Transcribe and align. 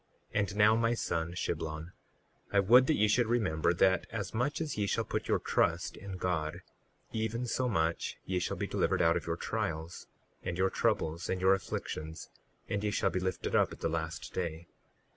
38:5 0.33 0.39
And 0.39 0.55
now 0.55 0.75
my 0.75 0.93
son, 0.95 1.33
Shiblon, 1.35 1.91
I 2.51 2.59
would 2.59 2.87
that 2.87 2.95
ye 2.95 3.07
should 3.07 3.27
remember, 3.27 3.71
that 3.71 4.07
as 4.09 4.33
much 4.33 4.59
as 4.59 4.75
ye 4.75 4.87
shall 4.87 5.03
put 5.03 5.27
your 5.27 5.37
trust 5.37 5.95
in 5.95 6.17
God 6.17 6.63
even 7.11 7.45
so 7.45 7.69
much 7.69 8.17
ye 8.25 8.39
shall 8.39 8.57
be 8.57 8.65
delivered 8.65 9.03
out 9.03 9.15
of 9.15 9.27
your 9.27 9.37
trials, 9.37 10.07
and 10.41 10.57
your 10.57 10.71
troubles, 10.71 11.29
and 11.29 11.39
your 11.39 11.53
afflictions, 11.53 12.31
and 12.67 12.83
ye 12.83 12.89
shall 12.89 13.11
be 13.11 13.19
lifted 13.19 13.55
up 13.55 13.71
at 13.71 13.81
the 13.81 13.89
last 13.89 14.33
day. 14.33 14.65